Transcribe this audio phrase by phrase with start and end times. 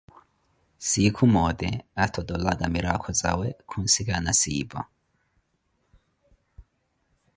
[0.91, 1.69] Sinkhu moote,
[2.05, 4.81] athottolaka mirakho zawe, khunsikana Siipa.